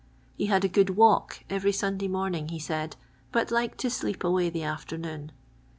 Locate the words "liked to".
3.51-3.91